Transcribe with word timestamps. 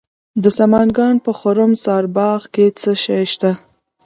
د 0.43 0.45
سمنګان 0.57 1.15
په 1.25 1.31
خرم 1.39 1.71
سارباغ 1.83 2.41
کې 2.53 2.65
څه 2.79 2.91
شی 3.03 3.23
شته؟ 3.31 3.51